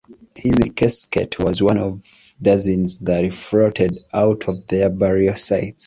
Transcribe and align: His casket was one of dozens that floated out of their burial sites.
His 0.33 0.57
casket 0.75 1.37
was 1.37 1.61
one 1.61 1.77
of 1.77 2.01
dozens 2.41 2.97
that 3.05 3.31
floated 3.35 3.99
out 4.11 4.49
of 4.49 4.65
their 4.65 4.89
burial 4.89 5.35
sites. 5.35 5.79